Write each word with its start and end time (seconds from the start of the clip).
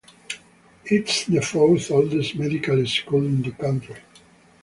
It 0.85 1.09
is 1.09 1.25
the 1.27 1.41
fourth-oldest 1.41 2.35
medical 2.35 2.83
school 2.87 3.23
in 3.23 3.43
the 3.43 3.51
country. 3.51 3.97